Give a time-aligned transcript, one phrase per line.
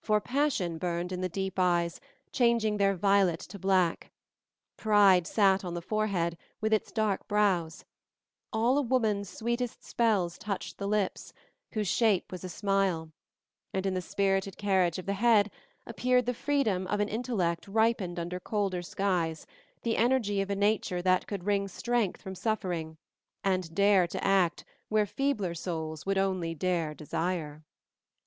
[0.00, 2.00] For passion burned in the deep eyes,
[2.32, 4.10] changing their violet to black.
[4.78, 7.84] Pride sat on the forehead, with its dark brows;
[8.50, 11.34] all a woman's sweetest spells touched the lips,
[11.72, 13.10] whose shape was a smile;
[13.74, 15.50] and in the spirited carriage of the head
[15.86, 19.46] appeared the freedom of an intellect ripened under colder skies,
[19.82, 22.96] the energy of a nature that could wring strength from suffering,
[23.44, 27.62] and dare to act where feebler souls would only dare desire.